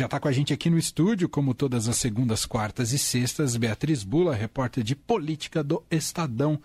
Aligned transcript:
Já 0.00 0.06
está 0.06 0.18
com 0.18 0.28
a 0.28 0.32
gente 0.32 0.50
aqui 0.50 0.70
no 0.70 0.78
estúdio, 0.78 1.28
como 1.28 1.52
todas 1.52 1.86
as 1.86 1.94
segundas, 1.98 2.46
quartas 2.46 2.90
e 2.94 2.98
sextas, 2.98 3.54
Beatriz 3.54 4.02
Bula, 4.02 4.34
repórter 4.34 4.82
de 4.82 4.96
política 4.96 5.62
do 5.62 5.84
Estadão. 5.90 6.58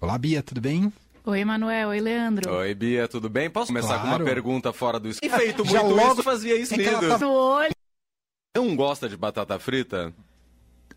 Olá, 0.00 0.18
Bia, 0.18 0.42
tudo 0.42 0.60
bem? 0.60 0.92
Oi, 1.24 1.44
Manuel. 1.44 1.90
Oi, 1.90 2.00
Leandro. 2.00 2.52
Oi, 2.52 2.74
Bia, 2.74 3.06
tudo 3.06 3.30
bem? 3.30 3.48
Posso 3.48 3.68
começar 3.68 4.00
Claro. 4.00 4.02
com 4.02 4.08
uma 4.16 4.24
pergunta 4.24 4.72
fora 4.72 4.98
do 4.98 5.10
esquema? 5.10 5.38
feito 5.38 5.64
Já 5.64 5.80
muito 5.84 5.94
logo- 5.94 6.12
isso, 6.14 6.22
fazia 6.24 6.56
isso 6.58 6.74
É 6.74 7.18
No 7.18 7.30
olho. 7.30 7.70
Não 8.56 8.74
gosta 8.74 9.08
de 9.08 9.16
batata 9.16 9.56
frita? 9.60 10.12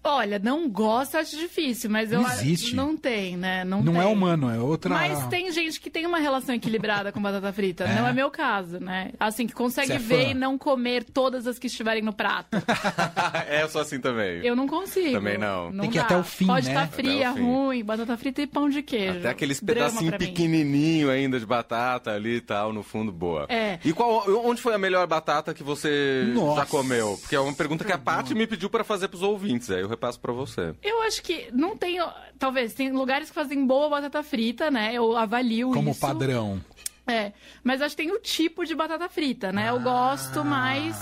Olha, 0.07 0.37
não 0.37 0.69
gosto, 0.69 1.15
acho 1.17 1.35
difícil, 1.35 1.89
mas 1.89 2.11
eu 2.11 2.19
Não 2.21 2.27
acho- 2.27 2.41
existe. 2.43 2.75
Não 2.75 2.95
tem, 2.95 3.35
né? 3.35 3.63
Não, 3.65 3.81
Não 3.81 3.93
tem. 3.93 4.01
é 4.03 4.05
humano, 4.05 4.49
é 4.51 4.59
outra. 4.59 4.89
Mas 4.93 5.25
tem 5.27 5.51
gente 5.51 5.79
que 5.81 5.89
tem 5.89 6.05
uma 6.05 6.19
relação 6.19 6.53
equilibrada 6.53 7.11
com 7.11 7.19
batata 7.19 7.51
frita. 7.51 7.85
É. 7.85 7.95
Não 7.95 8.07
é 8.07 8.13
meu 8.13 8.29
caso, 8.29 8.79
né? 8.79 9.11
Assim, 9.19 9.47
que 9.47 9.53
consegue 9.53 9.93
é 9.93 9.97
ver 9.97 10.25
fã? 10.25 10.31
e 10.31 10.33
não 10.35 10.57
comer 10.59 11.03
todas 11.03 11.47
as 11.47 11.57
que 11.57 11.65
estiverem 11.67 12.03
no 12.03 12.13
prato. 12.13 12.55
é, 13.49 13.63
eu 13.63 13.69
sou 13.69 13.81
assim 13.81 13.99
também. 13.99 14.45
Eu 14.45 14.55
não 14.55 14.67
consigo. 14.67 15.13
Também 15.13 15.37
não. 15.39 15.71
Tem 15.75 15.89
que 15.89 15.97
ir 15.97 16.01
até 16.01 16.15
o 16.17 16.23
fim, 16.23 16.45
Pode 16.45 16.67
né? 16.67 16.73
estar 16.73 16.87
fria, 16.87 17.31
ruim, 17.31 17.83
batata 17.83 18.15
frita 18.15 18.41
e 18.43 18.47
pão 18.47 18.69
de 18.69 18.83
queijo. 18.83 19.19
Até 19.19 19.29
aqueles 19.29 19.59
pedacinhos 19.59 20.15
pequenininho 20.17 21.09
ainda 21.09 21.39
de 21.39 21.45
batata 21.45 22.11
ali 22.11 22.35
e 22.35 22.41
tal, 22.41 22.71
no 22.71 22.83
fundo, 22.83 23.11
boa. 23.11 23.45
É. 23.49 23.79
E 23.83 23.91
qual, 23.91 24.23
onde 24.45 24.61
foi 24.61 24.75
a 24.75 24.77
melhor 24.77 25.07
batata 25.07 25.53
que 25.53 25.63
você 25.63 26.25
Nossa. 26.33 26.61
já 26.61 26.65
comeu? 26.67 27.17
Porque 27.19 27.35
é 27.35 27.39
uma 27.39 27.53
pergunta 27.53 27.83
que 27.83 27.91
a 27.91 27.97
Paty 27.97 28.35
me 28.35 28.45
pediu 28.45 28.69
para 28.69 28.83
fazer 28.83 29.07
pros 29.07 29.23
ouvintes, 29.23 29.71
aí 29.71 29.81
eu 29.81 29.94
repasso 29.95 30.19
para 30.19 30.31
você. 30.33 30.73
Eu 30.83 31.01
acho 31.03 31.21
que 31.23 31.49
não 31.51 31.75
tem. 31.75 31.97
Talvez, 32.37 32.73
tem 32.73 32.91
lugares 32.91 33.29
que 33.29 33.35
fazem 33.35 33.65
boa 33.65 33.89
batata 33.89 34.21
frita, 34.23 34.69
né? 34.69 34.93
Eu 34.93 35.15
avalio 35.17 35.71
Como 35.71 35.91
isso. 35.91 35.99
padrão. 35.99 36.61
É, 37.07 37.33
mas 37.63 37.81
acho 37.83 37.95
que 37.95 38.01
tem 38.03 38.11
o 38.11 38.19
tipo 38.19 38.65
de 38.65 38.73
batata 38.73 39.07
frita, 39.07 39.51
né? 39.51 39.69
Eu 39.69 39.79
gosto 39.79 40.43
mais 40.43 40.97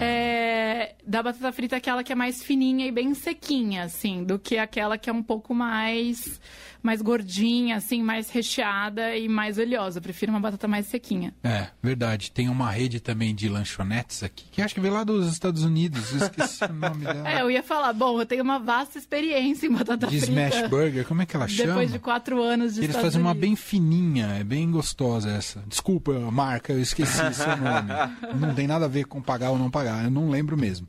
é, 0.00 0.94
da 1.06 1.22
batata 1.22 1.52
frita, 1.52 1.76
aquela 1.76 2.02
que 2.02 2.12
é 2.12 2.14
mais 2.16 2.42
fininha 2.42 2.86
e 2.86 2.92
bem 2.92 3.14
sequinha, 3.14 3.84
assim, 3.84 4.24
do 4.24 4.38
que 4.38 4.58
aquela 4.58 4.96
que 4.98 5.08
é 5.08 5.12
um 5.12 5.22
pouco 5.22 5.54
mais, 5.54 6.40
mais 6.82 7.00
gordinha, 7.02 7.76
assim, 7.76 8.02
mais 8.02 8.30
recheada 8.30 9.16
e 9.16 9.28
mais 9.28 9.58
oleosa. 9.58 9.98
Eu 9.98 10.02
prefiro 10.02 10.30
uma 10.32 10.40
batata 10.40 10.66
mais 10.68 10.86
sequinha. 10.86 11.34
É, 11.42 11.68
verdade. 11.82 12.30
Tem 12.30 12.48
uma 12.48 12.70
rede 12.70 13.00
também 13.00 13.34
de 13.34 13.48
lanchonetes 13.48 14.22
aqui, 14.22 14.44
que 14.50 14.62
acho 14.62 14.74
que 14.74 14.80
veio 14.80 14.94
lá 14.94 15.04
dos 15.04 15.30
Estados 15.32 15.62
Unidos. 15.64 16.12
Eu 16.12 16.18
esqueci 16.26 16.64
o 16.64 16.72
nome 16.72 17.04
dela. 17.06 17.28
É, 17.28 17.42
eu 17.42 17.50
ia 17.50 17.62
falar, 17.62 17.92
bom, 17.92 18.20
eu 18.20 18.26
tenho 18.26 18.42
uma 18.42 18.58
vasta 18.58 18.98
experiência 18.98 19.66
em 19.66 19.72
batata 19.72 20.06
de 20.06 20.20
frita. 20.20 20.32
Smash 20.48 20.68
Burger, 20.68 21.06
como 21.06 21.22
é 21.22 21.26
que 21.26 21.36
ela 21.36 21.48
chama? 21.48 21.68
Depois 21.72 21.92
de 21.92 21.98
quatro 21.98 22.42
anos 22.42 22.74
de 22.74 22.80
Eles 22.80 22.90
Estados 22.90 23.06
fazem 23.12 23.20
uma 23.20 23.30
Unidos. 23.30 23.48
bem 23.48 23.56
fininha, 23.56 24.26
é 24.38 24.44
bem 24.44 24.70
gostosa 24.70 25.30
essa. 25.30 25.62
Desculpa, 25.66 26.12
marca, 26.30 26.72
eu 26.72 26.80
esqueci 26.80 27.16
seu 27.34 27.56
nome. 27.56 27.90
Não 28.38 28.54
tem 28.54 28.66
nada 28.66 28.84
a 28.84 28.88
ver 28.88 29.04
com 29.04 29.20
pagar 29.22 29.50
ou 29.50 29.58
não 29.58 29.70
pagar, 29.70 29.85
eu 30.04 30.10
não 30.10 30.30
lembro 30.30 30.56
mesmo. 30.56 30.88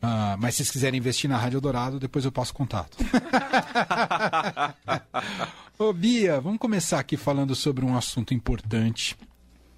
Ah, 0.00 0.36
mas 0.38 0.54
se 0.54 0.58
vocês 0.58 0.70
quiserem 0.70 0.98
investir 0.98 1.30
na 1.30 1.36
Rádio 1.36 1.60
Dourado, 1.60 2.00
depois 2.00 2.24
eu 2.24 2.32
passo 2.32 2.52
contato. 2.52 2.96
Ô 5.78 5.92
Bia, 5.92 6.40
vamos 6.40 6.58
começar 6.58 6.98
aqui 6.98 7.16
falando 7.16 7.54
sobre 7.54 7.84
um 7.84 7.96
assunto 7.96 8.34
importante. 8.34 9.16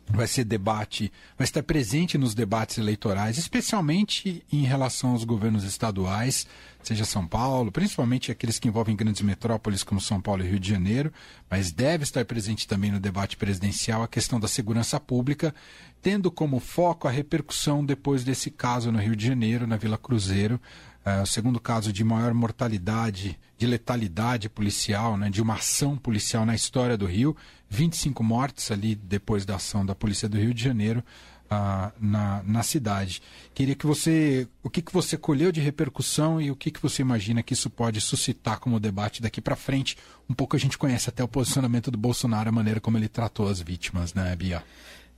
Vai 0.07 0.27
ser 0.27 0.45
debate, 0.45 1.11
vai 1.37 1.45
estar 1.45 1.63
presente 1.63 2.19
nos 2.19 2.35
debates 2.35 2.79
eleitorais, 2.79 3.39
especialmente 3.39 4.45
em 4.53 4.63
relação 4.63 5.11
aos 5.11 5.25
governos 5.25 5.65
estaduais, 5.65 6.47
seja 6.83 7.05
São 7.05 7.27
Paulo, 7.27 7.73
principalmente 7.73 8.31
aqueles 8.31 8.59
que 8.59 8.69
envolvem 8.69 8.95
grandes 8.95 9.23
metrópoles 9.23 9.83
como 9.83 10.01
São 10.01 10.21
Paulo 10.21 10.45
e 10.45 10.49
Rio 10.49 10.61
de 10.61 10.69
Janeiro, 10.69 11.13
mas 11.51 11.73
deve 11.73 12.05
estar 12.05 12.25
presente 12.27 12.69
também 12.69 12.93
no 12.93 13.01
debate 13.01 13.37
presidencial 13.37 14.03
a 14.03 14.09
questão 14.09 14.39
da 14.39 14.47
segurança 14.47 15.01
pública, 15.01 15.55
tendo 16.03 16.31
como 16.31 16.61
foco 16.61 17.09
a 17.09 17.11
repercussão 17.11 17.85
depois 17.85 18.23
desse 18.23 18.51
caso 18.51 18.93
no 18.93 18.99
Rio 18.99 19.17
de 19.17 19.27
Janeiro, 19.27 19.67
na 19.67 19.79
Vila 19.79 19.97
Cruzeiro, 19.97 20.61
é, 21.05 21.21
o 21.21 21.27
segundo 21.27 21.61
caso 21.61 21.93
de 21.93 22.03
maior 22.03 22.33
mortalidade, 22.33 23.39
de 23.59 23.67
letalidade 23.67 24.49
policial, 24.49 25.17
né, 25.17 25.29
de 25.29 25.43
uma 25.43 25.55
ação 25.55 25.97
policial 25.97 26.47
na 26.47 26.55
história 26.55 26.97
do 26.97 27.07
Rio. 27.07 27.37
25 27.69 28.23
mortes 28.23 28.71
ali 28.71 28.95
depois 28.95 29.45
da 29.45 29.57
ação 29.57 29.85
da 29.85 29.95
Polícia 29.95 30.29
do 30.29 30.39
Rio 30.39 30.55
de 30.55 30.63
Janeiro 30.63 31.03
ah, 31.51 31.93
na, 32.01 32.43
na 32.45 32.63
cidade. 32.63 33.21
Queria 33.53 33.75
que 33.75 33.87
você. 33.87 34.49
O 34.63 34.71
que, 34.71 34.81
que 34.81 34.93
você 34.93 35.17
colheu 35.17 35.53
de 35.53 35.61
repercussão 35.61 36.41
e 36.41 36.51
o 36.51 36.57
que, 36.57 36.71
que 36.71 36.81
você 36.81 37.03
imagina 37.03 37.43
que 37.43 37.53
isso 37.53 37.69
pode 37.69 38.01
suscitar 38.01 38.59
como 38.59 38.81
debate 38.81 39.21
daqui 39.21 39.41
para 39.41 39.57
frente? 39.57 39.97
Um 40.29 40.35
pouco 40.35 40.57
a 40.57 40.59
gente 40.59 40.79
conhece 40.79 41.09
até 41.09 41.23
o 41.23 41.29
posicionamento 41.29 41.91
do 41.91 41.99
Bolsonaro, 41.99 42.49
a 42.49 42.53
maneira 42.53 42.81
como 42.81 42.97
ele 42.97 43.09
tratou 43.09 43.49
as 43.49 43.61
vítimas, 43.61 44.15
né, 44.15 44.35
Bia? 44.37 44.63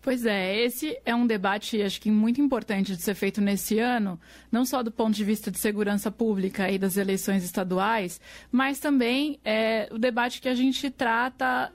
Pois 0.06 0.24
é, 0.24 0.56
esse 0.62 0.96
é 1.04 1.12
um 1.12 1.26
debate, 1.26 1.82
acho 1.82 2.00
que 2.00 2.12
muito 2.12 2.40
importante 2.40 2.94
de 2.94 3.02
ser 3.02 3.16
feito 3.16 3.40
nesse 3.40 3.80
ano, 3.80 4.20
não 4.52 4.64
só 4.64 4.80
do 4.80 4.92
ponto 4.92 5.12
de 5.12 5.24
vista 5.24 5.50
de 5.50 5.58
segurança 5.58 6.12
pública 6.12 6.70
e 6.70 6.78
das 6.78 6.96
eleições 6.96 7.42
estaduais, 7.42 8.20
mas 8.52 8.78
também 8.78 9.40
é, 9.44 9.88
o 9.90 9.98
debate 9.98 10.40
que 10.40 10.48
a 10.48 10.54
gente 10.54 10.90
trata, 10.90 11.72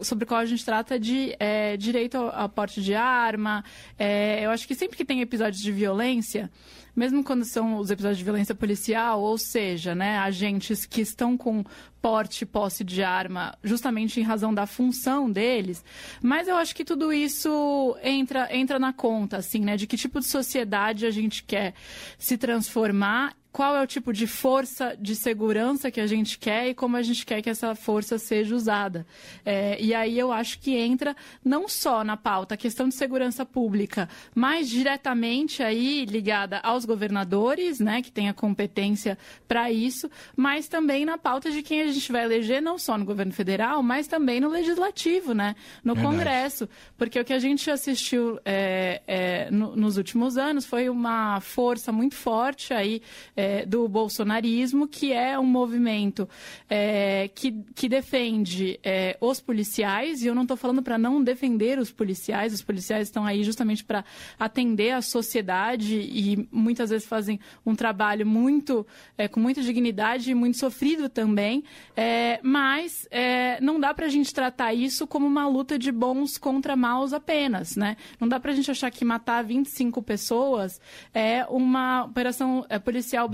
sobre 0.00 0.24
o 0.24 0.26
qual 0.26 0.40
a 0.40 0.46
gente 0.46 0.64
trata 0.64 0.98
de 0.98 1.36
é, 1.38 1.76
direito 1.76 2.16
ao, 2.16 2.28
ao 2.34 2.48
porte 2.48 2.82
de 2.82 2.92
arma. 2.92 3.64
É, 3.96 4.44
eu 4.44 4.50
acho 4.50 4.66
que 4.66 4.74
sempre 4.74 4.96
que 4.96 5.04
tem 5.04 5.20
episódios 5.20 5.62
de 5.62 5.70
violência, 5.70 6.50
mesmo 6.94 7.24
quando 7.24 7.44
são 7.44 7.76
os 7.76 7.90
episódios 7.90 8.18
de 8.18 8.24
violência 8.24 8.54
policial, 8.54 9.20
ou 9.20 9.36
seja, 9.38 9.94
né, 9.94 10.18
agentes 10.18 10.84
que 10.86 11.00
estão 11.00 11.36
com 11.36 11.64
porte 12.00 12.44
posse 12.44 12.84
de 12.84 13.02
arma 13.02 13.56
justamente 13.62 14.20
em 14.20 14.22
razão 14.22 14.52
da 14.52 14.66
função 14.66 15.30
deles, 15.30 15.82
mas 16.22 16.46
eu 16.48 16.56
acho 16.56 16.74
que 16.74 16.84
tudo 16.84 17.12
isso 17.12 17.96
entra, 18.02 18.54
entra 18.54 18.78
na 18.78 18.92
conta, 18.92 19.38
assim, 19.38 19.60
né, 19.60 19.76
de 19.76 19.86
que 19.86 19.96
tipo 19.96 20.20
de 20.20 20.26
sociedade 20.26 21.06
a 21.06 21.10
gente 21.10 21.42
quer 21.44 21.74
se 22.18 22.36
transformar 22.36 23.34
qual 23.54 23.76
é 23.76 23.80
o 23.80 23.86
tipo 23.86 24.12
de 24.12 24.26
força 24.26 24.96
de 25.00 25.14
segurança 25.14 25.88
que 25.88 26.00
a 26.00 26.08
gente 26.08 26.36
quer 26.40 26.70
e 26.70 26.74
como 26.74 26.96
a 26.96 27.02
gente 27.02 27.24
quer 27.24 27.40
que 27.40 27.48
essa 27.48 27.72
força 27.76 28.18
seja 28.18 28.52
usada. 28.52 29.06
É, 29.46 29.80
e 29.80 29.94
aí 29.94 30.18
eu 30.18 30.32
acho 30.32 30.58
que 30.58 30.74
entra 30.74 31.14
não 31.44 31.68
só 31.68 32.02
na 32.02 32.16
pauta 32.16 32.54
a 32.54 32.58
questão 32.58 32.88
de 32.88 32.96
segurança 32.96 33.46
pública, 33.46 34.08
mas 34.34 34.68
diretamente 34.68 35.62
aí 35.62 36.04
ligada 36.04 36.58
aos 36.64 36.84
governadores, 36.84 37.78
né, 37.78 38.02
que 38.02 38.10
tem 38.10 38.28
a 38.28 38.34
competência 38.34 39.16
para 39.46 39.70
isso, 39.70 40.10
mas 40.36 40.66
também 40.66 41.04
na 41.04 41.16
pauta 41.16 41.48
de 41.52 41.62
quem 41.62 41.80
a 41.82 41.86
gente 41.92 42.10
vai 42.10 42.24
eleger, 42.24 42.60
não 42.60 42.76
só 42.76 42.98
no 42.98 43.04
governo 43.04 43.32
federal, 43.32 43.84
mas 43.84 44.08
também 44.08 44.40
no 44.40 44.48
legislativo, 44.48 45.32
né, 45.32 45.54
no 45.84 45.94
Verdade. 45.94 46.16
Congresso. 46.16 46.68
Porque 46.98 47.20
o 47.20 47.24
que 47.24 47.32
a 47.32 47.38
gente 47.38 47.70
assistiu 47.70 48.36
é, 48.44 49.00
é, 49.06 49.48
no- 49.52 49.76
nos 49.76 49.96
últimos 49.96 50.36
anos 50.36 50.66
foi 50.66 50.88
uma 50.88 51.40
força 51.40 51.92
muito 51.92 52.16
forte 52.16 52.74
aí 52.74 53.00
é, 53.36 53.43
do 53.66 53.88
bolsonarismo, 53.88 54.86
que 54.86 55.12
é 55.12 55.38
um 55.38 55.44
movimento 55.44 56.28
é, 56.68 57.28
que, 57.34 57.52
que 57.74 57.88
defende 57.88 58.78
é, 58.82 59.16
os 59.20 59.40
policiais, 59.40 60.22
e 60.22 60.26
eu 60.26 60.34
não 60.34 60.42
estou 60.42 60.56
falando 60.56 60.82
para 60.82 60.98
não 60.98 61.22
defender 61.22 61.78
os 61.78 61.90
policiais, 61.90 62.52
os 62.52 62.62
policiais 62.62 63.08
estão 63.08 63.24
aí 63.24 63.42
justamente 63.42 63.84
para 63.84 64.04
atender 64.38 64.92
a 64.92 65.02
sociedade 65.02 65.94
e 65.94 66.48
muitas 66.50 66.90
vezes 66.90 67.06
fazem 67.06 67.38
um 67.64 67.74
trabalho 67.74 68.26
muito 68.26 68.86
é, 69.16 69.28
com 69.28 69.40
muita 69.40 69.62
dignidade 69.62 70.30
e 70.30 70.34
muito 70.34 70.58
sofrido 70.58 71.08
também, 71.08 71.64
é, 71.96 72.40
mas 72.42 73.06
é, 73.10 73.60
não 73.60 73.78
dá 73.78 73.92
para 73.94 74.06
a 74.06 74.08
gente 74.08 74.32
tratar 74.32 74.74
isso 74.74 75.06
como 75.06 75.26
uma 75.26 75.46
luta 75.46 75.78
de 75.78 75.92
bons 75.92 76.38
contra 76.38 76.76
maus 76.76 77.12
apenas, 77.12 77.76
né? 77.76 77.96
Não 78.18 78.28
dá 78.28 78.38
para 78.40 78.52
a 78.52 78.54
gente 78.54 78.70
achar 78.70 78.90
que 78.90 79.04
matar 79.04 79.42
25 79.42 80.02
pessoas 80.02 80.80
é 81.12 81.44
uma 81.46 82.04
operação 82.04 82.64
é, 82.68 82.78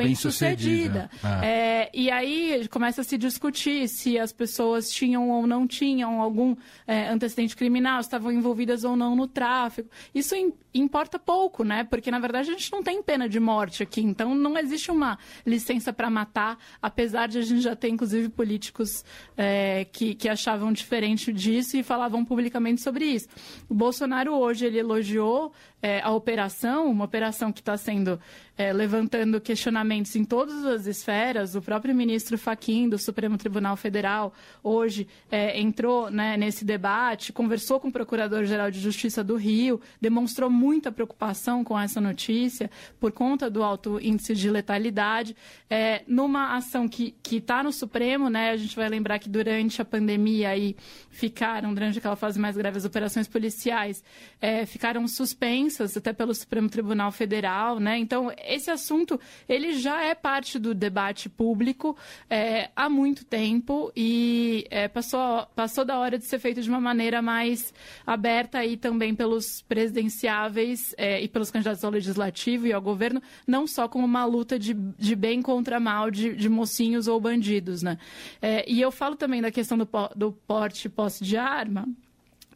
bem, 0.00 0.08
Bem-sucedida. 0.08 1.08
sucedida. 1.12 1.44
É, 1.46 1.90
e 1.94 2.10
aí 2.10 2.66
começa 2.68 3.00
a 3.00 3.04
se 3.04 3.16
discutir 3.16 3.88
se 3.88 4.18
as 4.18 4.32
pessoas 4.32 4.90
tinham 4.90 5.30
ou 5.30 5.46
não 5.46 5.66
tinham 5.66 6.20
algum 6.20 6.56
é, 6.86 7.08
antecedente 7.08 7.54
criminal, 7.56 8.00
estavam 8.00 8.32
envolvidas 8.32 8.84
ou 8.84 8.96
não 8.96 9.14
no 9.14 9.26
tráfico. 9.28 9.88
Isso 10.14 10.34
im- 10.34 10.52
importa 10.74 11.18
pouco, 11.18 11.64
né? 11.64 11.84
Porque 11.84 12.10
na 12.10 12.18
verdade 12.18 12.50
a 12.50 12.52
gente 12.52 12.70
não 12.72 12.82
tem 12.82 13.02
pena 13.02 13.28
de 13.28 13.38
morte 13.40 13.82
aqui, 13.82 14.00
então 14.00 14.34
não 14.34 14.56
existe 14.58 14.90
uma 14.90 15.18
licença 15.46 15.92
para 15.92 16.08
matar, 16.10 16.58
apesar 16.80 17.26
de 17.28 17.38
a 17.38 17.42
gente 17.42 17.60
já 17.60 17.74
ter 17.76 17.88
inclusive 17.88 18.28
políticos 18.28 19.04
é, 19.36 19.84
que, 19.92 20.14
que 20.14 20.28
achavam 20.28 20.72
diferente 20.72 21.32
disso 21.32 21.76
e 21.76 21.82
falavam 21.82 22.24
publicamente 22.24 22.80
sobre 22.80 23.04
isso. 23.04 23.28
O 23.68 23.74
Bolsonaro 23.74 24.32
hoje 24.34 24.64
ele 24.66 24.78
elogiou 24.78 25.52
é, 25.82 26.00
a 26.02 26.10
operação, 26.10 26.90
uma 26.90 27.04
operação 27.04 27.52
que 27.52 27.60
está 27.60 27.76
sendo 27.76 28.20
é, 28.60 28.74
levantando 28.74 29.40
questionamentos 29.40 30.14
em 30.14 30.22
todas 30.22 30.66
as 30.66 30.86
esferas. 30.86 31.54
O 31.54 31.62
próprio 31.62 31.94
ministro 31.94 32.36
Faquim, 32.36 32.90
do 32.90 32.98
Supremo 32.98 33.38
Tribunal 33.38 33.74
Federal, 33.74 34.34
hoje 34.62 35.08
é, 35.30 35.58
entrou 35.58 36.10
né, 36.10 36.36
nesse 36.36 36.62
debate, 36.62 37.32
conversou 37.32 37.80
com 37.80 37.88
o 37.88 37.92
Procurador-Geral 37.92 38.70
de 38.70 38.78
Justiça 38.78 39.24
do 39.24 39.34
Rio, 39.36 39.80
demonstrou 39.98 40.50
muita 40.50 40.92
preocupação 40.92 41.64
com 41.64 41.78
essa 41.78 42.02
notícia 42.02 42.70
por 43.00 43.12
conta 43.12 43.48
do 43.48 43.62
alto 43.62 43.98
índice 43.98 44.34
de 44.34 44.50
letalidade. 44.50 45.34
É, 45.70 46.02
numa 46.06 46.54
ação 46.54 46.86
que 46.86 47.16
está 47.32 47.62
no 47.62 47.72
Supremo, 47.72 48.28
né, 48.28 48.50
a 48.50 48.58
gente 48.58 48.76
vai 48.76 48.90
lembrar 48.90 49.18
que 49.18 49.30
durante 49.30 49.80
a 49.80 49.86
pandemia 49.86 50.50
aí 50.50 50.76
ficaram, 51.08 51.72
durante 51.72 51.96
aquela 51.96 52.16
fase 52.16 52.38
mais 52.38 52.58
grave, 52.58 52.76
as 52.76 52.84
operações 52.84 53.26
policiais 53.26 54.04
é, 54.38 54.66
ficaram 54.66 55.08
suspensas 55.08 55.96
até 55.96 56.12
pelo 56.12 56.34
Supremo 56.34 56.68
Tribunal 56.68 57.10
Federal, 57.10 57.80
né? 57.80 57.96
Então, 57.96 58.30
esse 58.52 58.70
assunto, 58.70 59.18
ele 59.48 59.74
já 59.74 60.02
é 60.02 60.14
parte 60.14 60.58
do 60.58 60.74
debate 60.74 61.28
público 61.28 61.96
é, 62.28 62.70
há 62.74 62.88
muito 62.88 63.24
tempo 63.24 63.92
e 63.96 64.66
é, 64.70 64.88
passou, 64.88 65.46
passou 65.54 65.84
da 65.84 65.98
hora 65.98 66.18
de 66.18 66.24
ser 66.24 66.38
feito 66.38 66.60
de 66.60 66.68
uma 66.68 66.80
maneira 66.80 67.22
mais 67.22 67.72
aberta 68.06 68.58
aí 68.58 68.76
também 68.76 69.14
pelos 69.14 69.62
presidenciáveis 69.62 70.94
é, 70.96 71.20
e 71.22 71.28
pelos 71.28 71.50
candidatos 71.50 71.84
ao 71.84 71.90
legislativo 71.90 72.66
e 72.66 72.72
ao 72.72 72.82
governo, 72.82 73.22
não 73.46 73.66
só 73.66 73.88
como 73.88 74.04
uma 74.04 74.24
luta 74.24 74.58
de, 74.58 74.74
de 74.74 75.14
bem 75.14 75.42
contra 75.42 75.78
mal 75.78 76.10
de, 76.10 76.34
de 76.34 76.48
mocinhos 76.48 77.06
ou 77.06 77.20
bandidos, 77.20 77.82
né? 77.82 77.98
É, 78.40 78.70
e 78.70 78.80
eu 78.80 78.90
falo 78.90 79.16
também 79.16 79.40
da 79.40 79.50
questão 79.50 79.78
do, 79.78 79.88
do 80.16 80.32
porte 80.32 80.86
e 80.86 80.90
posse 80.90 81.24
de 81.24 81.36
arma, 81.36 81.88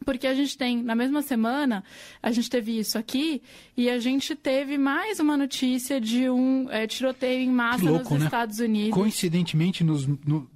porque 0.05 0.27
a 0.27 0.33
gente 0.33 0.57
tem, 0.57 0.81
na 0.81 0.95
mesma 0.95 1.21
semana, 1.21 1.83
a 2.21 2.31
gente 2.31 2.49
teve 2.49 2.77
isso 2.77 2.97
aqui 2.97 3.41
e 3.75 3.89
a 3.89 3.99
gente 3.99 4.35
teve 4.35 4.77
mais 4.77 5.19
uma 5.19 5.35
notícia 5.35 5.99
de 5.99 6.29
um 6.29 6.69
é, 6.69 6.85
tiroteio 6.85 7.41
em 7.41 7.49
massa 7.49 7.83
louco, 7.83 8.13
nos 8.13 8.19
né? 8.19 8.25
Estados 8.25 8.59
Unidos. 8.59 8.93
Coincidentemente, 8.93 9.83
nos, 9.83 10.05
no, 10.05 10.47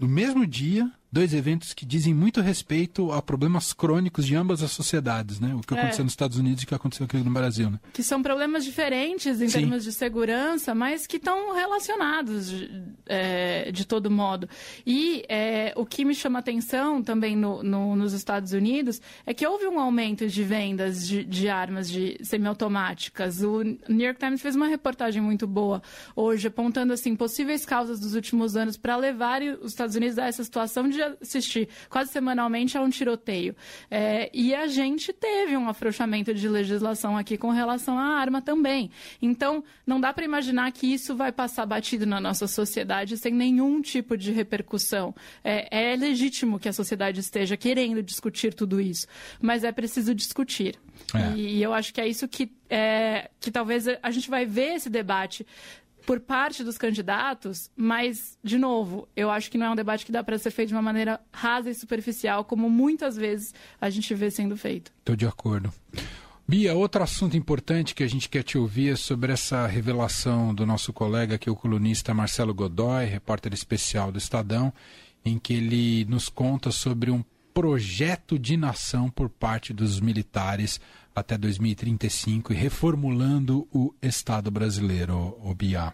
no 0.00 0.08
mesmo 0.08 0.46
dia, 0.46 0.90
dois 1.12 1.34
eventos 1.34 1.74
que 1.74 1.84
dizem 1.84 2.14
muito 2.14 2.40
respeito 2.40 3.12
a 3.12 3.20
problemas 3.20 3.74
crônicos 3.74 4.26
de 4.26 4.34
ambas 4.34 4.62
as 4.62 4.70
sociedades, 4.72 5.38
né? 5.38 5.54
O 5.54 5.60
que 5.60 5.74
é. 5.74 5.78
aconteceu 5.78 6.04
nos 6.04 6.14
Estados 6.14 6.38
Unidos 6.38 6.62
e 6.62 6.64
o 6.64 6.68
que 6.68 6.74
aconteceu 6.74 7.04
aqui 7.04 7.18
no 7.18 7.30
Brasil, 7.30 7.70
né? 7.70 7.78
Que 7.92 8.02
são 8.02 8.22
problemas 8.22 8.64
diferentes 8.64 9.42
em 9.42 9.48
Sim. 9.48 9.60
termos 9.60 9.84
de 9.84 9.92
segurança, 9.92 10.74
mas 10.74 11.06
que 11.06 11.18
estão 11.18 11.54
relacionados 11.54 12.50
é, 13.06 13.70
de 13.70 13.86
todo 13.86 14.10
modo. 14.10 14.48
E 14.86 15.22
é, 15.28 15.74
o 15.76 15.84
que 15.84 16.02
me 16.02 16.14
chama 16.14 16.38
atenção 16.38 17.02
também 17.02 17.36
no, 17.36 17.62
no, 17.62 17.94
nos 17.94 18.14
Estados 18.14 18.52
Unidos 18.52 19.00
é 19.26 19.34
que 19.34 19.46
houve 19.46 19.66
um 19.66 19.78
aumento 19.78 20.26
de 20.26 20.42
vendas 20.42 21.06
de, 21.06 21.24
de 21.24 21.48
armas 21.48 21.90
de 21.90 22.18
semiautomáticas. 22.22 23.42
O 23.42 23.62
New 23.62 24.06
York 24.06 24.18
Times 24.18 24.40
fez 24.40 24.56
uma 24.56 24.66
reportagem 24.66 25.20
muito 25.20 25.46
boa 25.46 25.82
hoje, 26.16 26.48
apontando 26.48 26.94
assim 26.94 27.14
possíveis 27.14 27.66
causas 27.66 28.00
dos 28.00 28.14
últimos 28.14 28.56
anos 28.56 28.78
para 28.78 28.96
levar 28.96 29.42
os 29.42 29.72
Estados 29.72 29.94
Unidos 29.94 30.18
a 30.18 30.26
essa 30.26 30.42
situação 30.42 30.88
de 31.10 31.16
assistir 31.20 31.68
quase 31.88 32.10
semanalmente 32.10 32.76
a 32.76 32.82
um 32.82 32.90
tiroteio. 32.90 33.54
É, 33.90 34.30
e 34.32 34.54
a 34.54 34.66
gente 34.66 35.12
teve 35.12 35.56
um 35.56 35.68
afrouxamento 35.68 36.34
de 36.34 36.48
legislação 36.48 37.16
aqui 37.16 37.36
com 37.36 37.50
relação 37.50 37.98
à 37.98 38.18
arma 38.18 38.40
também. 38.40 38.90
Então, 39.20 39.62
não 39.86 40.00
dá 40.00 40.12
para 40.12 40.24
imaginar 40.24 40.70
que 40.72 40.86
isso 40.86 41.14
vai 41.14 41.32
passar 41.32 41.66
batido 41.66 42.06
na 42.06 42.20
nossa 42.20 42.46
sociedade 42.46 43.16
sem 43.16 43.32
nenhum 43.32 43.80
tipo 43.80 44.16
de 44.16 44.32
repercussão. 44.32 45.14
É, 45.44 45.92
é 45.92 45.96
legítimo 45.96 46.58
que 46.58 46.68
a 46.68 46.72
sociedade 46.72 47.20
esteja 47.20 47.56
querendo 47.56 48.02
discutir 48.02 48.54
tudo 48.54 48.80
isso, 48.80 49.06
mas 49.40 49.64
é 49.64 49.72
preciso 49.72 50.14
discutir. 50.14 50.78
É. 51.14 51.36
E, 51.36 51.58
e 51.58 51.62
eu 51.62 51.72
acho 51.72 51.92
que 51.92 52.00
é 52.00 52.06
isso 52.06 52.28
que, 52.28 52.50
é, 52.70 53.30
que 53.40 53.50
talvez 53.50 53.86
a 54.02 54.10
gente 54.10 54.30
vai 54.30 54.46
ver 54.46 54.74
esse 54.76 54.88
debate 54.88 55.46
por 56.06 56.20
parte 56.20 56.62
dos 56.64 56.76
candidatos, 56.76 57.70
mas, 57.76 58.38
de 58.42 58.58
novo, 58.58 59.08
eu 59.16 59.30
acho 59.30 59.50
que 59.50 59.58
não 59.58 59.66
é 59.66 59.70
um 59.70 59.76
debate 59.76 60.04
que 60.04 60.12
dá 60.12 60.22
para 60.22 60.38
ser 60.38 60.50
feito 60.50 60.68
de 60.68 60.74
uma 60.74 60.82
maneira 60.82 61.20
rasa 61.32 61.70
e 61.70 61.74
superficial, 61.74 62.44
como 62.44 62.68
muitas 62.68 63.16
vezes 63.16 63.54
a 63.80 63.88
gente 63.90 64.14
vê 64.14 64.30
sendo 64.30 64.56
feito. 64.56 64.92
Estou 64.98 65.16
de 65.16 65.26
acordo. 65.26 65.72
Bia, 66.46 66.74
outro 66.74 67.02
assunto 67.02 67.36
importante 67.36 67.94
que 67.94 68.02
a 68.02 68.08
gente 68.08 68.28
quer 68.28 68.42
te 68.42 68.58
ouvir 68.58 68.92
é 68.92 68.96
sobre 68.96 69.32
essa 69.32 69.66
revelação 69.66 70.54
do 70.54 70.66
nosso 70.66 70.92
colega 70.92 71.36
aqui, 71.36 71.48
o 71.48 71.56
colunista 71.56 72.12
Marcelo 72.12 72.52
Godoy, 72.52 73.06
repórter 73.06 73.54
especial 73.54 74.10
do 74.10 74.18
Estadão, 74.18 74.72
em 75.24 75.38
que 75.38 75.54
ele 75.54 76.04
nos 76.06 76.28
conta 76.28 76.70
sobre 76.70 77.10
um 77.10 77.24
projeto 77.54 78.38
de 78.38 78.56
nação 78.56 79.08
por 79.08 79.28
parte 79.28 79.72
dos 79.72 80.00
militares 80.00 80.80
até 81.14 81.36
2035 81.36 82.52
e 82.52 82.56
reformulando 82.56 83.66
o 83.72 83.94
Estado 84.02 84.50
brasileiro, 84.50 85.36
o 85.42 85.54
Bia. 85.54 85.92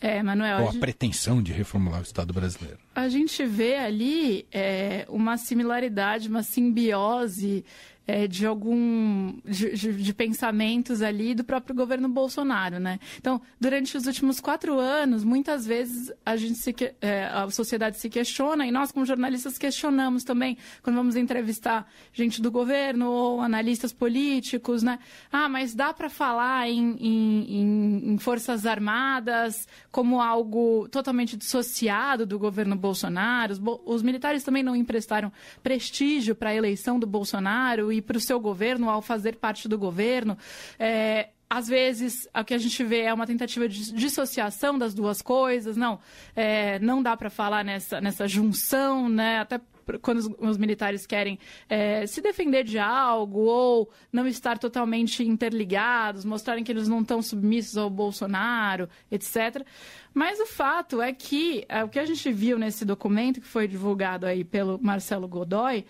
É, 0.00 0.22
Manuel. 0.22 0.62
Ou 0.62 0.68
a, 0.68 0.72
gente... 0.72 0.80
pretensão 0.80 1.42
de 1.42 1.52
reformular 1.52 2.00
o 2.00 2.02
Estado 2.02 2.32
brasileiro. 2.32 2.78
A 2.94 3.08
gente 3.08 3.44
vê 3.46 3.76
ali 3.76 4.46
é, 4.52 5.06
uma 5.08 5.38
similaridade, 5.38 6.28
uma 6.28 6.42
simbiose 6.42 7.64
é, 8.06 8.26
de 8.28 8.46
algum 8.46 9.34
de, 9.44 9.74
de, 9.74 9.92
de, 9.94 10.14
pensamentos 10.14 11.02
ali 11.02 11.34
do 11.34 11.42
próprio 11.42 11.74
governo 11.74 12.08
Bolsonaro, 12.08 12.78
né? 12.78 13.00
Então, 13.18 13.40
durante 13.60 13.96
os 13.96 14.06
últimos 14.06 14.38
quatro 14.38 14.78
anos, 14.78 15.24
muitas 15.24 15.66
vezes 15.66 16.12
a 16.24 16.36
gente 16.36 16.54
se, 16.54 16.74
é, 17.00 17.24
a 17.24 17.50
sociedade 17.50 17.98
se 17.98 18.08
questiona 18.08 18.66
e 18.66 18.70
nós 18.70 18.92
como 18.92 19.04
jornalistas 19.04 19.58
questionamos 19.58 20.22
também 20.22 20.56
quando 20.82 20.96
vamos 20.96 21.16
entrevistar 21.16 21.90
gente 22.12 22.40
do 22.40 22.50
governo 22.50 23.10
ou 23.10 23.40
analistas 23.40 23.92
políticos, 23.92 24.82
né? 24.82 24.98
Ah, 25.32 25.48
mas 25.48 25.74
dá 25.74 25.92
para 25.92 26.08
falar 26.08 26.68
em, 26.68 26.96
em, 27.00 28.12
em, 28.12 28.18
forças 28.18 28.66
armadas 28.66 29.66
como 29.90 30.20
algo 30.20 30.88
totalmente 30.88 31.36
dissociado 31.36 32.24
do 32.24 32.38
governo 32.38 32.76
Bolsonaro? 32.76 33.52
Os, 33.52 33.60
os 33.84 34.02
militares 34.02 34.44
também 34.44 34.62
não 34.62 34.76
emprestaram 34.76 35.32
prestígio 35.62 36.36
para 36.36 36.50
a 36.50 36.54
eleição 36.54 37.00
do 37.00 37.06
Bolsonaro 37.06 37.95
e 37.96 38.02
para 38.02 38.16
o 38.16 38.20
seu 38.20 38.38
governo 38.38 38.90
ao 38.90 39.02
fazer 39.02 39.36
parte 39.36 39.68
do 39.68 39.78
governo. 39.78 40.36
É, 40.78 41.28
às 41.48 41.68
vezes, 41.68 42.28
o 42.34 42.44
que 42.44 42.54
a 42.54 42.58
gente 42.58 42.82
vê 42.82 43.02
é 43.02 43.14
uma 43.14 43.26
tentativa 43.26 43.68
de 43.68 43.92
dissociação 43.92 44.76
das 44.76 44.92
duas 44.92 45.22
coisas. 45.22 45.76
Não, 45.76 45.98
é, 46.34 46.78
não 46.80 47.02
dá 47.02 47.16
para 47.16 47.30
falar 47.30 47.64
nessa, 47.64 48.00
nessa 48.00 48.26
junção, 48.26 49.08
né? 49.08 49.38
Até 49.40 49.60
quando 50.02 50.18
os, 50.18 50.30
os 50.38 50.56
militares 50.56 51.06
querem 51.06 51.38
é, 51.68 52.06
se 52.06 52.20
defender 52.20 52.64
de 52.64 52.78
algo 52.78 53.40
ou 53.40 53.90
não 54.12 54.26
estar 54.26 54.58
totalmente 54.58 55.22
interligados, 55.22 56.24
mostrarem 56.24 56.64
que 56.64 56.72
eles 56.72 56.88
não 56.88 57.00
estão 57.00 57.22
submissos 57.22 57.76
ao 57.76 57.88
Bolsonaro, 57.90 58.88
etc. 59.10 59.64
Mas 60.12 60.40
o 60.40 60.46
fato 60.46 61.02
é 61.02 61.12
que 61.12 61.64
é, 61.68 61.84
o 61.84 61.88
que 61.88 61.98
a 61.98 62.06
gente 62.06 62.32
viu 62.32 62.58
nesse 62.58 62.84
documento 62.84 63.40
que 63.40 63.46
foi 63.46 63.68
divulgado 63.68 64.24
aí 64.26 64.44
pelo 64.44 64.78
Marcelo 64.82 65.28
Godoy 65.28 65.84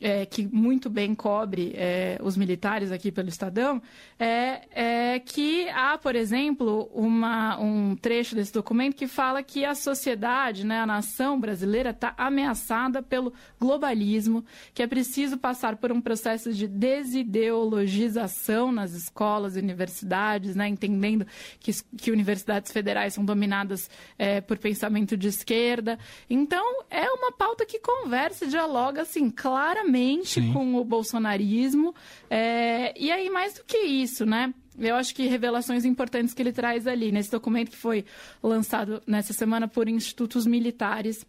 é, 0.00 0.26
que 0.26 0.46
muito 0.46 0.88
bem 0.88 1.14
cobre 1.14 1.72
é, 1.74 2.18
os 2.22 2.36
militares 2.36 2.92
aqui 2.92 3.10
pelo 3.10 3.28
Estadão, 3.28 3.82
é, 4.18 4.62
é, 4.70 5.18
que 5.18 5.68
há, 5.70 5.98
por 5.98 6.14
exemplo, 6.14 6.90
uma, 6.94 7.58
um 7.58 7.96
trecho 7.96 8.34
desse 8.34 8.52
documento 8.52 8.96
que 8.96 9.06
fala 9.06 9.42
que 9.42 9.64
a 9.64 9.74
sociedade, 9.74 10.64
né, 10.64 10.80
a 10.80 10.86
nação 10.86 11.38
brasileira 11.38 11.90
está 11.90 12.14
ameaçada 12.16 13.02
pelo 13.02 13.32
globalismo, 13.60 14.44
que 14.72 14.82
é 14.82 14.86
preciso 14.86 15.36
passar 15.36 15.76
por 15.76 15.92
um 15.92 16.00
processo 16.00 16.52
de 16.52 16.66
desideologização 16.66 18.72
nas 18.72 18.92
escolas 18.92 19.56
e 19.56 19.60
universidades, 19.60 20.54
né, 20.54 20.68
entendendo 20.68 21.26
que, 21.58 21.72
que 21.96 22.10
universidades 22.10 22.72
federais 22.72 23.14
são 23.14 23.24
dominadas 23.24 23.90
é, 24.18 24.40
por 24.40 24.58
pensamento 24.58 25.16
de 25.16 25.28
esquerda. 25.28 25.98
Então, 26.28 26.82
é 26.90 27.10
uma 27.10 27.32
pauta 27.32 27.66
que 27.66 27.78
conversa 27.78 28.44
e 28.44 28.48
dialoga, 28.48 29.02
assim, 29.02 29.30
claramente 29.30 30.40
Sim. 30.40 30.52
com 30.52 30.76
o 30.76 30.84
bolsonarismo. 30.84 31.94
É, 32.30 32.94
e 32.98 33.10
aí, 33.10 33.28
mais 33.30 33.54
do 33.54 33.64
que 33.64 33.78
isso, 33.78 34.24
né? 34.24 34.52
Eu 34.78 34.94
acho 34.94 35.14
que 35.14 35.26
revelações 35.26 35.84
importantes 35.84 36.32
que 36.32 36.40
ele 36.40 36.52
traz 36.52 36.86
ali, 36.86 37.10
nesse 37.10 37.32
documento 37.32 37.70
que 37.70 37.76
foi 37.76 38.04
lançado 38.40 39.02
nessa 39.06 39.32
semana 39.32 39.66
por 39.66 39.88
institutos 39.88 40.46
militares. 40.46 41.26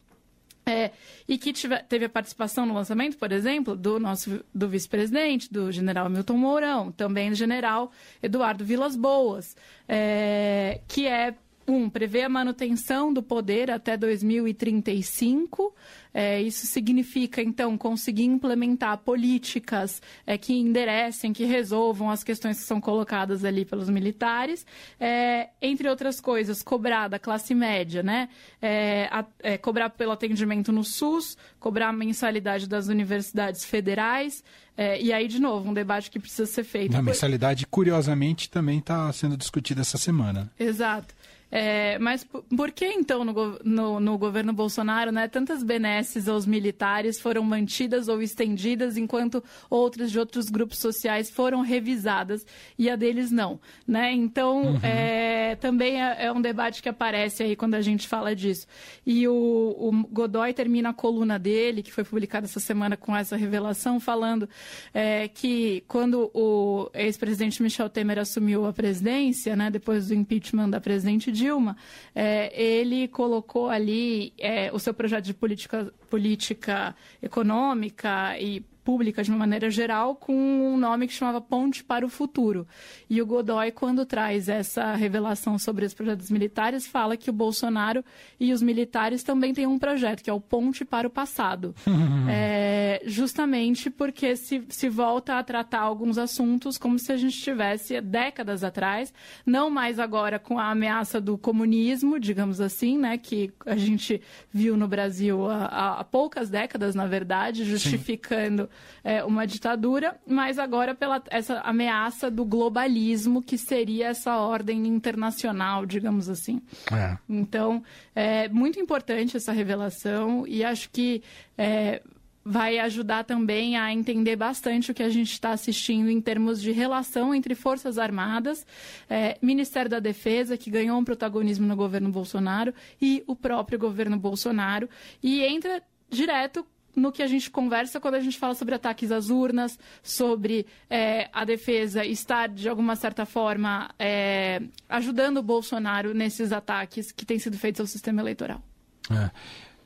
É, 0.70 0.92
e 1.28 1.38
que 1.38 1.52
teve 1.88 2.06
a 2.06 2.10
participação 2.10 2.66
no 2.66 2.74
lançamento, 2.74 3.18
por 3.18 3.32
exemplo, 3.32 3.76
do 3.76 4.00
nosso 4.00 4.44
do 4.54 4.68
vice-presidente, 4.70 5.52
do 5.52 5.72
general 5.72 6.10
Milton 6.10 6.38
Mourão, 6.38 6.92
também 6.92 7.30
do 7.30 7.36
general 7.36 7.92
Eduardo 8.22 8.64
Vilas 8.64 8.96
Boas, 8.96 9.56
é, 9.88 10.82
que 10.88 11.08
é 11.08 11.34
um, 11.70 11.90
prevê 11.90 12.24
a 12.24 12.30
manutenção 12.30 13.14
do 13.14 13.22
poder 13.22 13.72
até 13.72 13.96
2035, 13.96 15.74
É, 16.12 16.42
isso 16.42 16.66
significa, 16.66 17.42
então, 17.42 17.78
conseguir 17.78 18.24
implementar 18.24 18.98
políticas 18.98 20.02
é, 20.26 20.38
que 20.38 20.54
enderecem, 20.54 21.32
que 21.32 21.46
resolvam 21.46 22.10
as 22.10 22.24
questões 22.24 22.58
que 22.58 22.64
são 22.64 22.82
colocadas 22.82 23.46
ali 23.46 23.64
pelos 23.64 23.90
militares, 23.90 24.66
é, 25.00 25.50
entre 25.62 25.88
outras 25.88 26.20
coisas, 26.20 26.64
cobrar 26.64 27.08
da 27.08 27.20
classe 27.20 27.54
média, 27.54 28.02
né? 28.02 28.30
É, 28.62 29.08
a, 29.12 29.24
é, 29.40 29.58
cobrar 29.58 29.92
pelo 29.92 30.12
atendimento 30.12 30.72
no 30.72 30.84
SUS, 30.84 31.38
cobrar 31.60 31.90
a 31.90 31.94
mensalidade 31.94 32.68
das 32.68 32.88
universidades 32.88 33.64
federais. 33.64 34.44
É, 34.76 35.00
e 35.00 35.14
aí, 35.14 35.28
de 35.28 35.40
novo, 35.40 35.70
um 35.70 35.74
debate 35.74 36.10
que 36.10 36.20
precisa 36.20 36.46
ser 36.46 36.64
feito. 36.64 36.96
A 36.96 37.02
mensalidade, 37.02 37.68
curiosamente, 37.68 38.50
também 38.50 38.80
está 38.80 39.12
sendo 39.14 39.38
discutida 39.38 39.82
essa 39.82 39.98
semana. 39.98 40.52
Exato. 40.60 41.14
É, 41.52 41.98
mas 41.98 42.24
por 42.24 42.72
que 42.72 42.86
então 42.86 43.26
no, 43.26 43.60
no, 43.64 44.00
no, 44.00 44.18
governo 44.20 44.54
Bolsonaro 44.54 45.12
né, 45.12 45.28
tantas 45.28 45.64
benesses 45.64 46.28
aos 46.28 46.46
militares 46.46 47.20
foram 47.20 47.42
mantidas 47.44 48.08
ou 48.08 48.22
estendidas, 48.22 48.98
enquanto 48.98 49.44
outras 49.68 50.12
de 50.12 50.20
outros 50.20 50.48
grupos 50.50 50.78
sociais 50.78 51.30
foram 51.30 51.62
revisadas 51.62 52.46
e 52.78 52.88
a 52.88 52.96
deles 52.96 53.32
não? 53.32 53.60
Né? 53.88 54.12
Então, 54.14 54.74
uhum. 54.74 54.80
é, 54.84 55.56
também 55.56 56.00
é, 56.00 56.26
é, 56.26 56.32
um 56.32 56.40
debate 56.40 56.84
que 56.84 56.90
aparece 56.90 57.42
aí 57.42 57.56
quando 57.56 57.74
a 57.74 57.82
gente 57.82 58.08
fala 58.08 58.36
disso. 58.36 58.68
E 59.04 59.28
o, 59.28 59.34
o, 59.34 60.08
Godoy 60.12 60.54
termina 60.54 60.90
a 60.90 60.94
coluna 60.94 61.40
dele, 61.40 61.82
que 61.82 61.92
foi 61.92 62.04
publicada 62.04 62.46
essa 62.46 62.60
semana 62.60 62.96
com 62.96 63.16
essa 63.16 63.36
revelação, 63.36 64.00
falando 64.00 64.48
é, 64.94 65.28
que 65.28 65.84
quando 65.88 66.30
o 66.34 66.92
ex-presidente 66.94 67.64
Michel 67.64 67.90
Temer 67.90 68.20
assumiu 68.20 68.68
a 68.68 68.74
presidência, 68.74 69.56
né, 69.56 69.72
depois 69.72 70.10
do 70.10 70.14
impeachment 70.14 70.70
da 70.70 70.80
presidente 70.80 71.32
Dilma, 71.40 71.78
é, 72.14 72.52
ele 72.62 73.08
colocou 73.08 73.70
ali 73.70 74.34
é, 74.38 74.72
o 74.74 74.80
seu 74.80 74.94
projeto 74.94 75.26
de 75.26 75.34
política, 75.34 75.94
política 76.10 76.96
econômica 77.22 78.38
e 78.38 78.62
pública 78.90 79.22
de 79.22 79.30
uma 79.30 79.38
maneira 79.38 79.70
geral 79.70 80.16
com 80.16 80.34
um 80.34 80.76
nome 80.76 81.06
que 81.06 81.14
chamava 81.14 81.40
Ponte 81.40 81.84
para 81.84 82.04
o 82.04 82.10
Futuro. 82.10 82.68
E 83.08 83.22
o 83.22 83.26
Godoy, 83.26 83.70
quando 83.70 84.04
traz 84.04 84.50
essa 84.50 84.96
revelação 84.96 85.60
sobre 85.60 85.86
os 85.86 85.94
projetos 85.94 86.32
militares, 86.32 86.88
fala 86.88 87.16
que 87.16 87.30
o 87.30 87.34
Bolsonaro 87.34 88.04
e 88.40 88.52
os 88.52 88.64
militares 88.64 89.22
também 89.22 89.54
têm 89.54 89.68
um 89.68 89.78
projeto, 89.78 90.24
que 90.24 90.30
é 90.30 90.34
o 90.34 90.42
Ponte 90.42 90.84
para 90.84 91.08
o 91.08 91.12
Passado. 91.12 91.76
é, 92.28 93.04
justamente 93.06 93.92
porque 93.92 94.36
se, 94.36 94.64
se 94.70 94.90
volta 94.90 95.38
a 95.38 95.44
tratar 95.44 95.82
alguns 95.82 96.18
assuntos 96.18 96.76
como 96.76 96.98
se 96.98 97.12
a 97.12 97.18
gente 97.18 97.36
estivesse 97.36 98.02
décadas 98.02 98.64
atrás, 98.64 99.14
não 99.46 99.70
mais 99.70 100.00
agora 100.00 100.40
com 100.40 100.58
a 100.58 100.72
ameaça 100.72 101.22
do 101.22 101.38
comunismo, 101.38 102.20
digamos 102.20 102.60
assim, 102.60 102.98
né, 102.98 103.20
que 103.20 103.54
a 103.68 103.76
gente 103.76 104.20
viu 104.52 104.76
no 104.76 104.88
Brasil 104.88 105.48
há, 105.48 106.00
há 106.00 106.04
poucas 106.04 106.50
décadas, 106.50 106.96
na 106.96 107.06
verdade, 107.06 107.66
justificando 107.66 108.68
é, 109.04 109.24
uma 109.24 109.46
ditadura, 109.46 110.18
mas 110.28 110.60
agora 110.60 110.94
pela 110.94 111.22
essa 111.30 111.60
ameaça 111.62 112.30
do 112.30 112.46
globalismo, 112.46 113.42
que 113.42 113.58
seria 113.58 114.08
essa 114.08 114.38
ordem 114.38 114.88
internacional, 114.88 115.86
digamos 115.86 116.30
assim. 116.30 116.62
É. 116.92 117.18
Então, 117.28 117.84
é 118.16 118.50
muito 118.50 118.80
importante 118.80 119.38
essa 119.38 119.52
revelação 119.52 120.46
e 120.48 120.64
acho 120.64 120.90
que 120.90 121.24
é, 121.58 122.02
vai 122.44 122.80
ajudar 122.80 123.26
também 123.26 123.78
a 123.78 123.94
entender 123.94 124.36
bastante 124.36 124.92
o 124.92 124.94
que 124.94 125.04
a 125.04 125.10
gente 125.10 125.32
está 125.32 125.52
assistindo 125.52 126.10
em 126.10 126.20
termos 126.20 126.62
de 126.62 126.72
relação 126.72 127.34
entre 127.34 127.54
Forças 127.54 127.98
Armadas, 127.98 128.66
é, 129.10 129.38
Ministério 129.42 129.90
da 129.90 130.00
Defesa, 130.00 130.58
que 130.58 130.72
ganhou 130.72 130.98
um 130.98 131.04
protagonismo 131.04 131.68
no 131.68 131.76
governo 131.76 132.10
Bolsonaro, 132.10 132.74
e 133.02 133.24
o 133.28 133.36
próprio 133.36 133.78
governo 133.78 134.18
Bolsonaro, 134.18 134.90
e 135.22 135.44
entra 135.44 135.84
direto 136.10 136.66
no 136.96 137.12
que 137.12 137.22
a 137.22 137.28
gente 137.28 137.50
conversa 137.50 138.00
quando 138.00 138.16
a 138.16 138.20
gente 138.20 138.38
fala 138.38 138.56
sobre 138.56 138.76
ataques 138.76 139.12
às 139.12 139.30
urnas, 139.30 139.78
sobre 140.02 140.66
é, 140.90 141.30
a 141.32 141.46
defesa 141.46 142.06
estar, 142.06 142.50
de 142.50 142.68
alguma 142.68 142.96
certa 142.96 143.26
forma, 143.26 143.90
é, 143.98 144.62
ajudando 144.88 145.38
o 145.38 145.44
Bolsonaro 145.44 146.14
nesses 146.14 146.52
ataques 146.52 147.12
que 147.12 147.26
têm 147.26 147.40
sido 147.40 147.58
feitos 147.58 147.82
ao 147.82 147.88
sistema 147.88 148.22
eleitoral. 148.22 148.62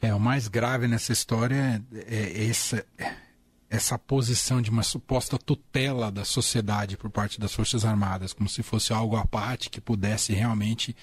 É, 0.01 0.07
é 0.07 0.13
o 0.13 0.19
mais 0.19 0.47
grave 0.47 0.87
nessa 0.87 1.13
história 1.13 1.81
é, 1.93 2.43
é 2.43 2.49
essa, 2.49 2.85
essa 3.69 3.97
posição 3.97 4.61
de 4.61 4.69
uma 4.69 4.83
suposta 4.83 5.37
tutela 5.37 6.11
da 6.11 6.23
sociedade 6.23 6.95
por 6.97 7.09
parte 7.09 7.39
das 7.39 7.53
Forças 7.53 7.83
Armadas, 7.83 8.33
como 8.33 8.47
se 8.47 8.61
fosse 8.61 8.93
algo 8.93 9.15
à 9.15 9.25
parte 9.25 9.69
que 9.69 9.81
pudesse 9.81 10.33
realmente 10.33 10.95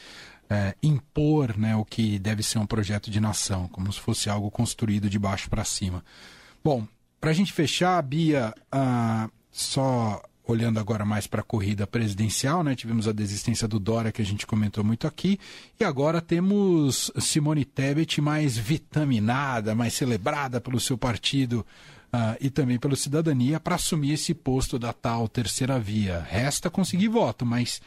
é, 0.50 0.74
impor 0.82 1.56
né, 1.56 1.76
o 1.76 1.84
que 1.84 2.18
deve 2.18 2.42
ser 2.42 2.58
um 2.58 2.66
projeto 2.66 3.08
de 3.08 3.20
nação, 3.20 3.68
como 3.68 3.92
se 3.92 4.00
fosse 4.00 4.28
algo 4.28 4.50
construído 4.50 5.08
de 5.08 5.18
baixo 5.18 5.48
para 5.48 5.64
cima. 5.64 6.04
Bom, 6.62 6.86
para 7.20 7.30
a 7.30 7.32
gente 7.32 7.52
fechar, 7.52 8.02
Bia, 8.02 8.52
ah, 8.72 9.30
só 9.52 10.20
olhando 10.44 10.80
agora 10.80 11.04
mais 11.04 11.28
para 11.28 11.40
a 11.40 11.44
corrida 11.44 11.86
presidencial, 11.86 12.64
né? 12.64 12.74
Tivemos 12.74 13.06
a 13.06 13.12
desistência 13.12 13.68
do 13.68 13.78
Dória, 13.78 14.10
que 14.10 14.20
a 14.20 14.26
gente 14.26 14.46
comentou 14.46 14.82
muito 14.82 15.06
aqui, 15.06 15.38
e 15.78 15.84
agora 15.84 16.20
temos 16.20 17.12
Simone 17.20 17.64
Tebet 17.64 18.20
mais 18.20 18.56
vitaminada, 18.58 19.74
mais 19.74 19.94
celebrada 19.94 20.60
pelo 20.60 20.80
seu 20.80 20.98
partido 20.98 21.64
uh, 22.12 22.36
e 22.40 22.50
também 22.50 22.78
pela 22.78 22.96
cidadania 22.96 23.60
para 23.60 23.76
assumir 23.76 24.14
esse 24.14 24.34
posto 24.34 24.78
da 24.78 24.92
tal 24.92 25.28
terceira 25.28 25.78
via. 25.78 26.26
Resta 26.28 26.68
conseguir 26.68 27.08
voto, 27.08 27.46
mas 27.46 27.80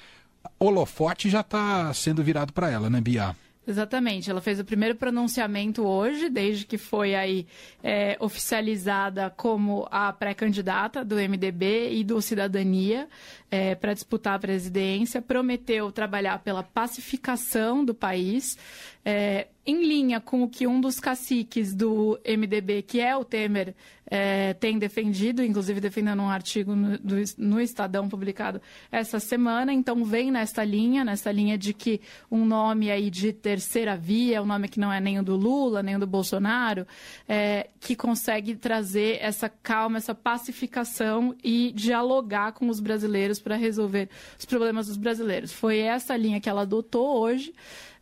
holofote 0.60 1.30
já 1.30 1.42
está 1.42 1.94
sendo 1.94 2.24
virado 2.24 2.54
para 2.54 2.70
ela, 2.70 2.90
né, 2.90 3.02
Bia? 3.02 3.36
Exatamente, 3.66 4.30
ela 4.30 4.42
fez 4.42 4.60
o 4.60 4.66
primeiro 4.66 4.96
pronunciamento 4.96 5.86
hoje, 5.86 6.30
desde 6.30 6.66
que 6.66 6.78
foi 6.78 7.16
aí 7.16 7.48
é, 7.82 8.18
oficializada 8.20 9.30
como 9.30 9.88
a 9.90 10.12
pré-candidata 10.12 11.04
do 11.04 11.16
MDB 11.16 11.94
e 11.94 12.04
do 12.04 12.22
Cidadania 12.22 13.08
é, 13.50 13.74
para 13.74 13.94
disputar 13.94 14.36
a 14.36 14.40
presidência. 14.40 15.22
Prometeu 15.22 15.94
trabalhar 15.94 16.40
pela 16.40 16.62
pacificação 16.62 17.86
do 17.86 17.94
país, 17.94 18.58
é, 19.06 19.48
em 19.66 19.86
linha 19.86 20.20
com 20.20 20.44
o 20.44 20.50
que 20.50 20.68
um 20.68 20.82
dos 20.82 21.00
caciques 21.00 21.74
do 21.74 22.20
MDB, 22.26 22.82
que 22.82 23.00
é 23.00 23.16
o 23.16 23.24
Temer, 23.24 23.74
é, 24.06 24.54
tem 24.54 24.78
defendido, 24.78 25.44
inclusive 25.44 25.80
defendendo 25.80 26.22
um 26.22 26.30
artigo 26.30 26.76
no, 26.76 26.98
do, 27.00 27.16
no, 27.38 27.62
Estadão 27.62 28.10
publicado 28.10 28.62
essa 28.92 29.20
semana. 29.20 29.74
Então, 29.74 30.04
vem 30.04 30.30
nessa 30.30 30.64
linha, 30.64 31.04
nessa 31.04 31.32
linha 31.32 31.58
de 31.58 31.74
que 31.74 32.02
um 32.30 32.46
nome 32.46 32.92
aí 32.92 33.10
de 33.10 33.32
terceira 33.32 33.96
via, 33.96 34.42
um 34.42 34.46
nome 34.46 34.68
que 34.68 34.80
não 34.80 34.92
é 34.92 35.00
nem 35.00 35.18
o 35.20 35.24
do 35.24 35.36
Lula, 35.36 35.82
nem 35.82 35.96
o 35.96 36.00
do 36.00 36.06
Bolsonaro, 36.06 36.86
é, 37.28 37.70
que 37.80 37.96
consegue 37.96 38.56
trazer 38.56 39.18
essa 39.22 39.48
calma, 39.50 39.98
essa 39.98 40.14
pacificação 40.14 41.36
e 41.44 41.72
dialogar 41.74 42.52
com 42.52 42.68
os 42.68 42.80
brasileiros 42.80 43.40
para 43.40 43.56
resolver 43.56 44.10
os 44.38 44.46
problemas 44.46 44.88
dos 44.88 44.98
brasileiros. 44.98 45.54
Foi 45.54 45.80
essa 45.80 46.16
linha 46.18 46.42
que 46.42 46.50
ela 46.50 46.62
adotou 46.62 47.20
hoje. 47.20 47.54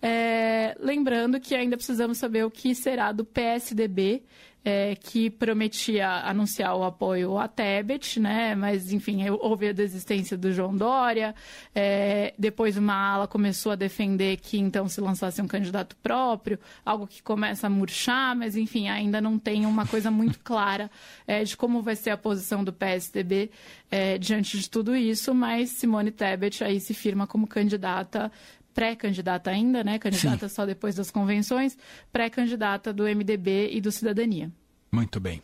É, 0.03 0.75
lembrando 0.79 1.39
que 1.39 1.50
ainda 1.55 1.77
precisamos 1.77 2.17
saber 2.17 2.45
o 2.45 2.51
que 2.51 2.73
será 2.73 3.11
do 3.11 3.25
PSDB, 3.25 4.23
é, 4.63 4.95
que 4.95 5.29
prometia 5.29 6.07
anunciar 6.07 6.75
o 6.75 6.83
apoio 6.83 7.37
a 7.37 7.47
Tebet, 7.47 8.19
né? 8.19 8.53
Mas, 8.53 8.93
enfim, 8.93 9.27
houve 9.29 9.69
a 9.69 9.73
desistência 9.73 10.37
do 10.37 10.51
João 10.51 10.75
Dória. 10.75 11.33
É, 11.73 12.33
depois 12.37 12.77
uma 12.77 12.93
ala 12.93 13.27
começou 13.27 13.71
a 13.71 13.75
defender 13.75 14.37
que 14.37 14.59
então 14.59 14.87
se 14.87 15.01
lançasse 15.01 15.41
um 15.41 15.47
candidato 15.47 15.95
próprio, 15.97 16.59
algo 16.85 17.07
que 17.07 17.23
começa 17.23 17.67
a 17.67 17.69
murchar, 17.69 18.35
mas, 18.35 18.55
enfim, 18.55 18.87
ainda 18.87 19.19
não 19.19 19.39
tem 19.39 19.65
uma 19.65 19.85
coisa 19.87 20.11
muito 20.11 20.39
clara 20.45 20.91
é, 21.25 21.43
de 21.43 21.57
como 21.57 21.81
vai 21.81 21.95
ser 21.95 22.11
a 22.11 22.17
posição 22.17 22.63
do 22.63 22.71
PSDB 22.71 23.49
é, 23.89 24.17
diante 24.19 24.59
de 24.59 24.69
tudo 24.69 24.95
isso. 24.95 25.33
Mas 25.33 25.71
Simone 25.71 26.11
Tebet 26.11 26.63
aí 26.63 26.79
se 26.79 26.93
firma 26.93 27.25
como 27.25 27.47
candidata 27.47 28.31
pré-candidata 28.73 29.49
ainda, 29.49 29.83
né? 29.83 29.99
Candidata 29.99 30.47
Sim. 30.47 30.55
só 30.55 30.65
depois 30.65 30.95
das 30.95 31.11
convenções, 31.11 31.77
pré-candidata 32.11 32.91
do 32.91 33.03
MDB 33.03 33.69
e 33.71 33.81
do 33.81 33.91
Cidadania. 33.91 34.51
Muito 34.91 35.19
bem. 35.19 35.41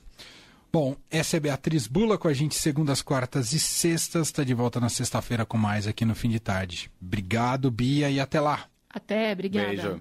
Bom, 0.71 0.95
essa 1.09 1.37
é 1.37 1.39
Beatriz 1.39 1.87
Bula 1.87 2.17
com 2.17 2.27
a 2.27 2.33
gente 2.33 2.55
segundas, 2.55 3.01
quartas 3.01 3.53
e 3.53 3.59
sextas. 3.59 4.27
Está 4.27 4.43
de 4.43 4.53
volta 4.53 4.79
na 4.79 4.89
sexta-feira 4.89 5.45
com 5.45 5.57
mais 5.57 5.87
aqui 5.87 6.03
no 6.03 6.13
fim 6.13 6.29
de 6.29 6.39
tarde. 6.39 6.91
Obrigado, 7.01 7.71
Bia, 7.71 8.09
e 8.09 8.19
até 8.19 8.39
lá. 8.39 8.65
Até, 8.89 9.31
obrigada. 9.31 9.67
Beijo. 9.67 9.95